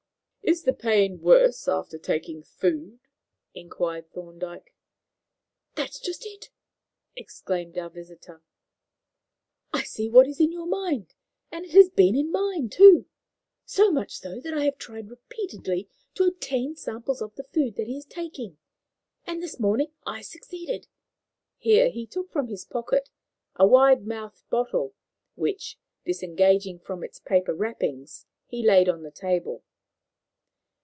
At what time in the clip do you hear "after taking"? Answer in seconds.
1.69-2.43